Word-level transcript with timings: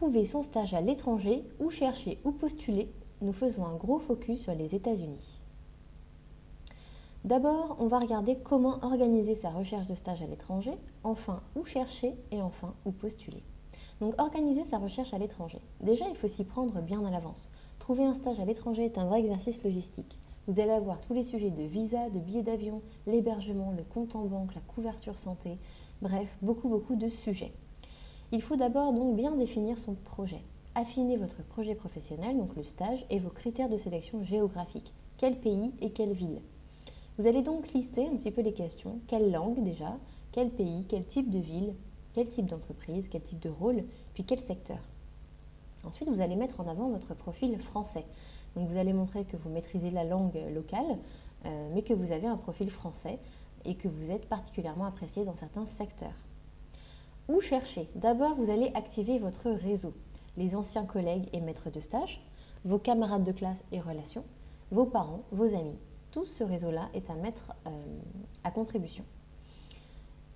Trouver 0.00 0.24
son 0.24 0.42
stage 0.42 0.72
à 0.72 0.80
l'étranger 0.80 1.44
ou 1.58 1.68
chercher 1.68 2.18
ou 2.24 2.32
postuler, 2.32 2.90
nous 3.20 3.34
faisons 3.34 3.66
un 3.66 3.76
gros 3.76 3.98
focus 3.98 4.44
sur 4.44 4.54
les 4.54 4.74
États-Unis. 4.74 5.42
D'abord, 7.24 7.76
on 7.78 7.86
va 7.86 7.98
regarder 7.98 8.38
comment 8.42 8.82
organiser 8.82 9.34
sa 9.34 9.50
recherche 9.50 9.86
de 9.88 9.94
stage 9.94 10.22
à 10.22 10.26
l'étranger, 10.26 10.72
enfin 11.04 11.42
où 11.54 11.66
chercher 11.66 12.14
et 12.30 12.40
enfin 12.40 12.72
où 12.86 12.92
postuler. 12.92 13.42
Donc 14.00 14.18
organiser 14.18 14.64
sa 14.64 14.78
recherche 14.78 15.12
à 15.12 15.18
l'étranger. 15.18 15.60
Déjà, 15.82 16.08
il 16.08 16.16
faut 16.16 16.28
s'y 16.28 16.44
prendre 16.44 16.80
bien 16.80 17.04
à 17.04 17.10
l'avance. 17.10 17.50
Trouver 17.78 18.06
un 18.06 18.14
stage 18.14 18.40
à 18.40 18.46
l'étranger 18.46 18.86
est 18.86 18.96
un 18.96 19.04
vrai 19.04 19.20
exercice 19.20 19.62
logistique. 19.64 20.18
Vous 20.46 20.60
allez 20.60 20.70
avoir 20.70 21.02
tous 21.02 21.12
les 21.12 21.24
sujets 21.24 21.50
de 21.50 21.64
visa, 21.64 22.08
de 22.08 22.20
billets 22.20 22.42
d'avion, 22.42 22.80
l'hébergement, 23.06 23.70
le 23.76 23.84
compte 23.84 24.16
en 24.16 24.24
banque, 24.24 24.54
la 24.54 24.62
couverture 24.62 25.18
santé, 25.18 25.58
bref, 26.00 26.38
beaucoup 26.40 26.70
beaucoup 26.70 26.96
de 26.96 27.10
sujets. 27.10 27.52
Il 28.32 28.42
faut 28.42 28.54
d'abord 28.54 28.92
donc 28.92 29.16
bien 29.16 29.32
définir 29.32 29.76
son 29.76 29.94
projet. 29.94 30.40
Affiner 30.76 31.16
votre 31.16 31.42
projet 31.42 31.74
professionnel, 31.74 32.36
donc 32.36 32.54
le 32.54 32.62
stage, 32.62 33.04
et 33.10 33.18
vos 33.18 33.30
critères 33.30 33.68
de 33.68 33.76
sélection 33.76 34.22
géographique. 34.22 34.94
Quel 35.16 35.40
pays 35.40 35.72
et 35.80 35.90
quelle 35.90 36.12
ville? 36.12 36.40
Vous 37.18 37.26
allez 37.26 37.42
donc 37.42 37.72
lister 37.72 38.06
un 38.06 38.16
petit 38.16 38.30
peu 38.30 38.40
les 38.40 38.52
questions. 38.52 39.00
Quelle 39.08 39.32
langue 39.32 39.64
déjà? 39.64 39.98
Quel 40.30 40.50
pays? 40.50 40.84
Quel 40.88 41.04
type 41.04 41.28
de 41.28 41.40
ville? 41.40 41.74
Quel 42.12 42.28
type 42.28 42.46
d'entreprise? 42.46 43.08
Quel 43.08 43.22
type 43.22 43.40
de 43.40 43.50
rôle? 43.50 43.82
Puis 44.14 44.24
quel 44.24 44.38
secteur? 44.38 44.78
Ensuite, 45.84 46.08
vous 46.08 46.20
allez 46.20 46.36
mettre 46.36 46.60
en 46.60 46.68
avant 46.68 46.88
votre 46.88 47.14
profil 47.14 47.58
français. 47.58 48.06
Donc 48.54 48.68
vous 48.68 48.76
allez 48.76 48.92
montrer 48.92 49.24
que 49.24 49.36
vous 49.36 49.50
maîtrisez 49.50 49.90
la 49.90 50.04
langue 50.04 50.38
locale, 50.54 50.98
euh, 51.46 51.70
mais 51.74 51.82
que 51.82 51.94
vous 51.94 52.12
avez 52.12 52.28
un 52.28 52.36
profil 52.36 52.70
français 52.70 53.18
et 53.64 53.74
que 53.74 53.88
vous 53.88 54.12
êtes 54.12 54.28
particulièrement 54.28 54.84
apprécié 54.84 55.24
dans 55.24 55.34
certains 55.34 55.66
secteurs. 55.66 56.14
Où 57.30 57.40
chercher? 57.40 57.88
D'abord, 57.94 58.34
vous 58.34 58.50
allez 58.50 58.72
activer 58.74 59.20
votre 59.20 59.50
réseau, 59.50 59.94
les 60.36 60.56
anciens 60.56 60.84
collègues 60.84 61.28
et 61.32 61.40
maîtres 61.40 61.70
de 61.70 61.78
stage, 61.78 62.20
vos 62.64 62.80
camarades 62.80 63.22
de 63.22 63.30
classe 63.30 63.62
et 63.70 63.78
relations, 63.78 64.24
vos 64.72 64.84
parents, 64.84 65.22
vos 65.30 65.54
amis. 65.54 65.78
Tout 66.10 66.26
ce 66.26 66.42
réseau-là 66.42 66.88
est 66.92 67.08
à 67.08 67.14
mettre 67.14 67.52
euh, 67.68 67.70
à 68.42 68.50
contribution. 68.50 69.04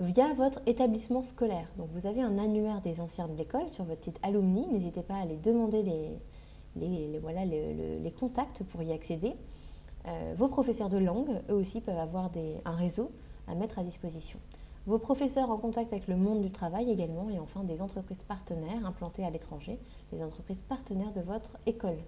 Via 0.00 0.34
votre 0.34 0.60
établissement 0.66 1.22
scolaire. 1.22 1.66
Donc 1.78 1.88
vous 1.94 2.06
avez 2.06 2.20
un 2.20 2.36
annuaire 2.36 2.82
des 2.82 3.00
anciens 3.00 3.26
de 3.26 3.38
l'école 3.38 3.70
sur 3.70 3.84
votre 3.84 4.02
site 4.02 4.20
alumni. 4.22 4.66
N'hésitez 4.66 5.02
pas 5.02 5.14
à 5.14 5.22
aller 5.22 5.38
demander 5.38 5.82
les, 6.76 8.12
contacts 8.20 8.64
pour 8.64 8.82
y 8.82 8.92
accéder. 8.92 9.32
Euh, 10.08 10.34
vos 10.36 10.48
professeurs 10.48 10.90
de 10.90 10.98
langue, 10.98 11.40
eux 11.48 11.54
aussi, 11.54 11.80
peuvent 11.80 11.96
avoir 11.96 12.30
un 12.66 12.76
réseau 12.76 13.12
à 13.48 13.54
mettre 13.54 13.78
à 13.78 13.82
disposition 13.82 14.38
vos 14.86 14.98
professeurs 14.98 15.50
en 15.50 15.58
contact 15.58 15.92
avec 15.92 16.08
le 16.08 16.16
monde 16.16 16.40
du 16.40 16.50
travail 16.50 16.90
également, 16.90 17.30
et 17.30 17.38
enfin 17.38 17.62
des 17.62 17.82
entreprises 17.82 18.24
partenaires 18.24 18.84
implantées 18.84 19.24
à 19.24 19.30
l'étranger, 19.30 19.78
les 20.12 20.22
entreprises 20.22 20.62
partenaires 20.62 21.12
de 21.12 21.20
votre 21.20 21.56
école. 21.66 21.98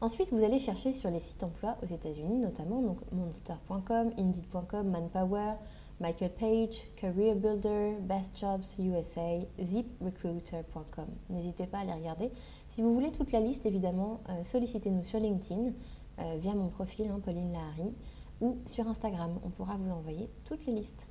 Ensuite, 0.00 0.32
vous 0.32 0.42
allez 0.42 0.58
chercher 0.58 0.94
sur 0.94 1.10
les 1.10 1.20
sites 1.20 1.42
emploi 1.42 1.76
aux 1.82 1.86
États-Unis, 1.86 2.38
notamment 2.38 2.80
donc 2.80 2.98
monster.com, 3.12 4.12
indeed.com, 4.16 4.88
Manpower, 4.88 5.56
Michael 6.00 6.32
Page, 6.32 6.88
Career 6.96 7.34
Builder, 7.34 7.96
Best 8.00 8.38
Jobs 8.38 8.64
USA, 8.78 9.40
ziprecruiter.com. 9.60 11.04
N'hésitez 11.28 11.66
pas 11.66 11.80
à 11.80 11.84
les 11.84 11.92
regarder. 11.92 12.30
Si 12.66 12.80
vous 12.80 12.94
voulez 12.94 13.12
toute 13.12 13.30
la 13.32 13.40
liste, 13.40 13.66
évidemment, 13.66 14.20
euh, 14.30 14.42
sollicitez-nous 14.42 15.04
sur 15.04 15.20
LinkedIn 15.20 15.72
euh, 16.20 16.36
via 16.40 16.54
mon 16.54 16.68
profil, 16.68 17.10
hein, 17.10 17.20
Pauline 17.22 17.52
Lahari 17.52 17.92
ou 18.40 18.56
sur 18.64 18.88
Instagram. 18.88 19.38
On 19.44 19.50
pourra 19.50 19.76
vous 19.76 19.90
envoyer 19.90 20.30
toutes 20.46 20.64
les 20.64 20.72
listes. 20.72 21.08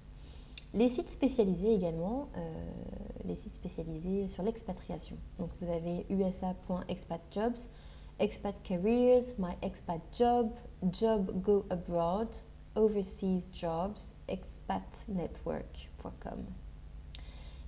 Les 0.73 0.87
sites 0.87 1.09
spécialisés 1.09 1.73
également, 1.73 2.29
euh, 2.37 2.41
les 3.25 3.35
sites 3.35 3.53
spécialisés 3.53 4.27
sur 4.27 4.43
l'expatriation. 4.43 5.17
Donc 5.37 5.49
vous 5.61 5.71
avez 5.71 6.05
usa.expatjobs, 6.09 7.57
Expat 8.19 8.61
Careers, 8.63 9.33
My 9.39 9.53
Expat 9.61 10.01
Job, 10.11 10.49
Job 10.91 11.31
Go 11.41 11.65
Abroad, 11.69 12.27
Overseas 12.75 13.49
Jobs, 13.51 14.13
expatnetwork.com. 14.27 16.43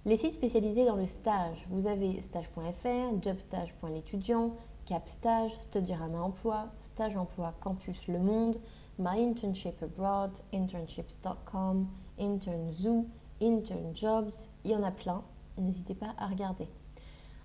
Les 0.05 0.17
sites 0.17 0.33
spécialisés 0.33 0.85
dans 0.85 0.95
le 0.95 1.05
stage, 1.05 1.65
vous 1.69 1.87
avez 1.87 2.19
stage.fr, 2.19 3.21
jobstage.l'étudiant, 3.21 4.51
Capstage, 4.85 5.51
Studirama 5.59 6.21
Emploi, 6.21 6.67
Stage 6.77 7.15
Emploi 7.15 7.53
Campus 7.61 8.07
Le 8.07 8.19
Monde, 8.19 8.57
My 8.97 9.23
internships.com, 9.23 11.87
InternZoo, 12.21 13.07
InternJobs, 13.41 14.31
il 14.63 14.71
y 14.71 14.75
en 14.75 14.83
a 14.83 14.91
plein, 14.91 15.21
n'hésitez 15.57 15.95
pas 15.95 16.13
à 16.17 16.27
regarder. 16.27 16.67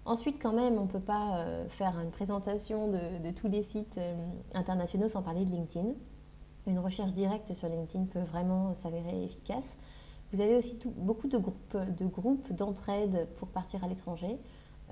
Ensuite, 0.06 0.40
quand 0.40 0.52
même, 0.52 0.78
on 0.78 0.82
ne 0.82 0.88
peut 0.88 1.00
pas 1.00 1.38
euh, 1.38 1.68
faire 1.68 1.98
une 1.98 2.12
présentation 2.12 2.88
de, 2.88 3.30
tous 3.32 3.48
les 3.48 3.62
sites 3.62 3.98
euh, 3.98 4.14
internationaux 4.54 5.08
sans 5.08 5.20
parler 5.20 5.44
de 5.44 5.50
LinkedIn. 5.50 5.88
Une 6.68 6.78
recherche 6.78 7.12
directe 7.12 7.52
sur 7.54 7.68
LinkedIn 7.68 8.04
peut 8.04 8.20
vraiment 8.20 8.72
s'avérer 8.74 9.24
efficace. 9.24 9.76
Vous 10.32 10.40
avez 10.40 10.56
aussi 10.56 10.78
beaucoup 10.96 11.28
de 11.28 11.38
groupes 11.38 11.76
de 11.76 12.06
groupes 12.06 12.52
d'entraide 12.52 13.28
pour 13.36 13.48
partir 13.48 13.82
à 13.82 13.88
l'étranger. 13.88 14.38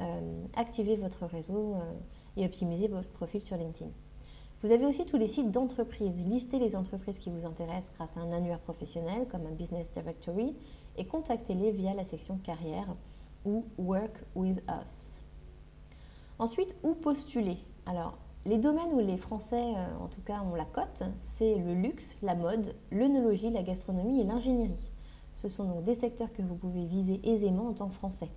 Euh, 0.01 0.45
activez 0.56 0.97
votre 0.97 1.27
réseau 1.27 1.77
et 2.37 2.45
optimisez 2.45 2.89
votre 2.89 3.09
profil 3.09 3.43
sur 3.43 3.56
LinkedIn. 3.56 3.91
Vous 4.65 4.73
avez 4.73 4.87
aussi 4.87 5.05
tous 5.05 5.19
les 5.19 5.29
sites 5.29 5.51
d'entreprises. 5.51 6.19
Listez 6.27 6.59
les 6.59 6.75
entreprises 6.75 7.19
qui 7.19 7.29
vous 7.29 7.45
intéressent 7.45 7.93
grâce 7.95 8.17
à 8.17 8.21
un 8.21 8.33
annuaire 8.33 8.61
professionnel 8.61 9.27
comme 9.31 9.45
un 9.47 9.51
Business 9.51 9.93
Directory 9.93 10.57
et 10.97 11.05
contactez-les 11.05 11.71
via 11.71 11.93
la 11.93 12.03
section 12.03 12.39
carrière 12.39 12.87
ou 13.45 13.67
Work 13.77 14.25
with 14.35 14.63
Us. 14.81 15.21
Ensuite, 16.39 16.75
où 16.83 16.95
postuler? 16.95 17.59
Alors, 17.85 18.17
les 18.47 18.57
domaines 18.57 18.91
où 18.95 19.01
les 19.01 19.19
Français, 19.19 19.75
euh, 19.77 20.03
en 20.03 20.07
tout 20.07 20.23
cas, 20.23 20.41
ont 20.41 20.55
la 20.55 20.65
cote, 20.65 21.03
c'est 21.19 21.57
le 21.57 21.75
luxe, 21.75 22.17
la 22.23 22.35
mode, 22.35 22.75
l'œnologie, 22.91 23.51
la 23.51 23.63
gastronomie 23.63 24.23
et 24.23 24.25
l'ingénierie. 24.25 24.91
Ce 25.35 25.47
sont 25.47 25.65
donc 25.65 25.85
des 25.85 25.95
secteurs 25.95 26.33
que 26.33 26.41
vous 26.41 26.55
pouvez 26.55 26.87
viser 26.87 27.21
aisément 27.29 27.69
en 27.69 27.75
tant 27.75 27.89
que 27.89 27.95
Français. 27.95 28.31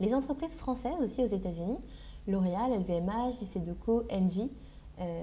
Les 0.00 0.14
entreprises 0.14 0.56
françaises 0.56 1.00
aussi 1.00 1.22
aux 1.22 1.28
États-Unis, 1.28 1.78
L'Oréal, 2.26 2.72
LVMH, 2.72 3.62
Deco, 3.64 4.02
Engie, 4.10 4.50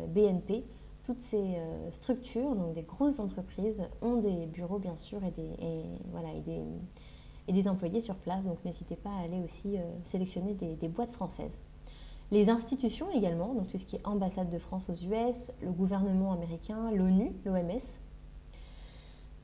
BNP, 0.07 0.63
toutes 1.05 1.21
ces 1.21 1.55
euh, 1.57 1.91
structures, 1.91 2.55
donc 2.55 2.73
des 2.73 2.81
grosses 2.81 3.19
entreprises, 3.19 3.83
ont 4.01 4.17
des 4.17 4.47
bureaux 4.47 4.79
bien 4.79 4.97
sûr 4.97 5.19
et 5.23 5.31
des, 7.51 7.67
employés 7.67 8.01
sur 8.01 8.15
place. 8.15 8.43
Donc 8.43 8.63
n'hésitez 8.65 8.95
pas 8.95 9.11
à 9.11 9.23
aller 9.23 9.39
aussi 9.39 9.77
euh, 9.77 9.81
sélectionner 10.03 10.55
des, 10.55 10.75
des, 10.75 10.87
boîtes 10.87 11.11
françaises. 11.11 11.59
Les 12.31 12.49
institutions 12.49 13.11
également, 13.11 13.53
donc 13.53 13.67
tout 13.67 13.77
ce 13.77 13.85
qui 13.85 13.97
est 13.97 14.07
ambassade 14.07 14.49
de 14.49 14.57
France 14.57 14.89
aux 14.89 14.95
US, 14.95 15.51
le 15.61 15.71
gouvernement 15.71 16.31
américain, 16.33 16.89
l'ONU, 16.91 17.31
l'OMS, 17.45 17.99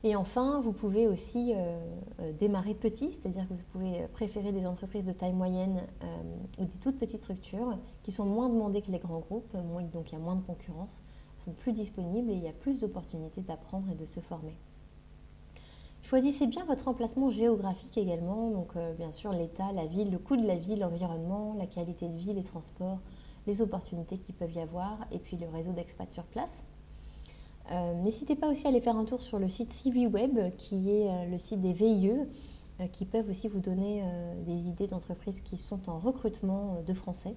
et 0.04 0.16
enfin, 0.16 0.60
vous 0.60 0.72
pouvez 0.72 1.06
aussi 1.06 1.52
euh, 1.54 1.78
euh, 2.20 2.32
démarrer 2.32 2.74
petit, 2.74 3.12
c'est-à-dire 3.12 3.48
que 3.48 3.54
vous 3.54 3.62
pouvez 3.70 4.08
préférer 4.08 4.50
des 4.50 4.66
entreprises 4.66 5.04
de 5.04 5.12
taille 5.12 5.32
moyenne 5.32 5.80
euh, 6.02 6.06
ou 6.58 6.64
des 6.64 6.78
toutes 6.78 6.98
petites 6.98 7.22
structures 7.22 7.78
qui 8.02 8.10
sont 8.10 8.26
moins 8.26 8.48
demandées 8.48 8.82
que 8.82 8.90
les 8.90 8.98
grands 8.98 9.20
groupes, 9.20 9.56
donc 9.92 10.10
il 10.10 10.14
y 10.14 10.16
a 10.16 10.18
moins 10.18 10.34
de 10.34 10.44
concurrence, 10.44 11.02
sont 11.38 11.52
plus 11.52 11.72
disponibles 11.72 12.30
et 12.30 12.34
il 12.34 12.42
y 12.42 12.48
a 12.48 12.52
plus 12.52 12.80
d'opportunités 12.80 13.42
d'apprendre 13.42 13.88
et 13.90 13.94
de 13.94 14.04
se 14.04 14.18
former. 14.18 14.56
Choisissez 16.02 16.48
bien 16.48 16.64
votre 16.64 16.88
emplacement 16.88 17.30
géographique 17.30 17.96
également, 17.96 18.50
donc 18.50 18.72
bien 18.98 19.12
sûr 19.12 19.32
l'état, 19.32 19.70
la 19.70 19.86
ville, 19.86 20.10
le 20.10 20.18
coût 20.18 20.36
de 20.36 20.44
la 20.44 20.56
ville, 20.56 20.80
l'environnement, 20.80 21.54
la 21.56 21.66
qualité 21.66 22.08
de 22.08 22.16
vie, 22.16 22.32
les 22.32 22.42
transports, 22.42 22.98
les 23.46 23.62
opportunités 23.62 24.18
qu'il 24.18 24.34
peuvent 24.34 24.52
y 24.52 24.60
avoir 24.60 24.98
et 25.12 25.20
puis 25.20 25.36
le 25.36 25.48
réseau 25.48 25.72
d'expats 25.72 26.10
sur 26.10 26.24
place. 26.24 26.64
Euh, 27.70 27.94
n'hésitez 28.02 28.36
pas 28.36 28.48
aussi 28.50 28.66
à 28.66 28.70
aller 28.70 28.80
faire 28.80 28.96
un 28.96 29.04
tour 29.04 29.22
sur 29.22 29.38
le 29.38 29.48
site 29.48 29.72
CiviWeb, 29.72 30.38
qui 30.56 30.90
est 30.90 31.08
euh, 31.08 31.26
le 31.26 31.38
site 31.38 31.60
des 31.60 31.72
VIE, 31.72 32.10
euh, 32.80 32.86
qui 32.88 33.04
peuvent 33.04 33.28
aussi 33.28 33.48
vous 33.48 33.60
donner 33.60 34.04
des 34.44 34.68
idées 34.68 34.86
d'entreprises 34.86 35.40
qui 35.40 35.56
sont 35.56 35.88
en 35.88 35.98
recrutement 35.98 36.82
de 36.86 36.92
Français. 36.92 37.34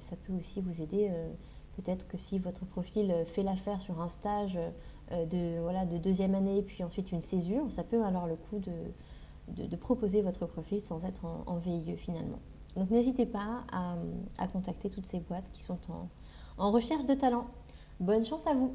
ça 0.00 0.16
peut 0.16 0.32
aussi 0.32 0.60
vous 0.60 0.82
aider. 0.82 1.10
Peut-être 1.76 2.06
que 2.08 2.16
si 2.16 2.38
votre 2.38 2.64
profil 2.64 3.14
fait 3.26 3.42
l'affaire 3.42 3.80
sur 3.80 4.00
un 4.00 4.08
stage 4.08 4.58
de, 5.10 5.98
deuxième 5.98 6.34
année, 6.34 6.62
puis 6.62 6.82
ensuite 6.82 7.12
une 7.12 7.22
césure, 7.22 7.70
ça 7.70 7.84
peut 7.84 8.04
alors 8.04 8.26
le 8.26 8.36
coup 8.36 8.58
de, 8.58 9.76
proposer 9.76 10.22
votre 10.22 10.46
profil 10.46 10.80
sans 10.80 11.04
être 11.04 11.24
en, 11.24 11.42
en 11.46 11.58
VIE 11.58 11.96
finalement. 11.96 12.38
Donc 12.76 12.90
n'hésitez 12.90 13.26
pas 13.26 13.64
à, 13.70 14.48
contacter 14.48 14.90
toutes 14.90 15.06
ces 15.06 15.20
boîtes 15.20 15.50
qui 15.52 15.62
sont 15.62 15.78
en, 15.90 16.08
en 16.58 16.70
recherche 16.70 17.04
de 17.04 17.14
talent. 17.14 17.46
Bonne 18.00 18.24
chance 18.24 18.46
à 18.46 18.54
vous 18.54 18.74